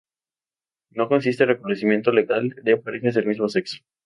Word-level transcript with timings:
No 0.89 1.07
existe 1.15 1.45
reconocimiento 1.45 2.11
legal 2.11 2.55
de 2.63 2.75
parejas 2.75 3.13
del 3.13 3.27
mismo 3.27 3.47
sexo. 3.49 3.83